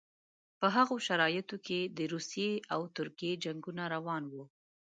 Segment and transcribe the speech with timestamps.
[0.59, 4.43] په هغو شرایطو کې د روسیې او ترکیې جنګونه روان وو.